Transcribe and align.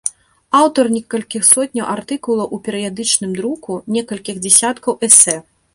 Аўтар 0.59 0.85
некалькіх 0.95 1.45
сотняў 1.51 1.89
артыкулаў 1.95 2.47
у 2.59 2.61
перыядычным 2.69 3.31
друку, 3.43 3.79
некалькіх 3.99 4.35
дзесяткаў 4.47 5.01
эсэ. 5.09 5.43